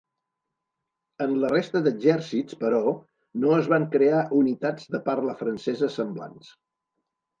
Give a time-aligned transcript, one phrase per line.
[1.25, 2.95] En la resta d'exèrcits, però,
[3.43, 6.51] no es van crear unitats de parla francesa semblants.